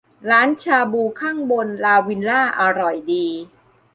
[0.29, 3.25] ร้านชาบูข้างบนลาวิลล่าอร่อยดี